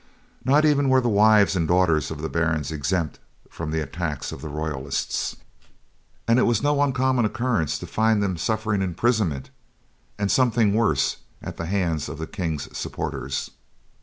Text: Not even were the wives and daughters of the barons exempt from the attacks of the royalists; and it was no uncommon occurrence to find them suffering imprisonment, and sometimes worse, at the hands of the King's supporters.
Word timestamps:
Not 0.43 0.65
even 0.65 0.89
were 0.89 0.99
the 0.99 1.09
wives 1.09 1.55
and 1.55 1.67
daughters 1.67 2.09
of 2.09 2.23
the 2.23 2.27
barons 2.27 2.71
exempt 2.71 3.19
from 3.51 3.69
the 3.69 3.81
attacks 3.81 4.31
of 4.31 4.41
the 4.41 4.49
royalists; 4.49 5.35
and 6.27 6.39
it 6.39 6.47
was 6.47 6.63
no 6.63 6.81
uncommon 6.81 7.23
occurrence 7.23 7.77
to 7.77 7.85
find 7.85 8.19
them 8.23 8.35
suffering 8.35 8.81
imprisonment, 8.81 9.51
and 10.17 10.31
sometimes 10.31 10.73
worse, 10.73 11.17
at 11.39 11.57
the 11.57 11.67
hands 11.67 12.09
of 12.09 12.17
the 12.17 12.25
King's 12.25 12.75
supporters. 12.75 13.51